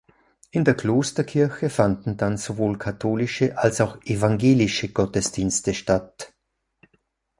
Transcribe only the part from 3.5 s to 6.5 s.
als auch evangelische Gottesdienste statt.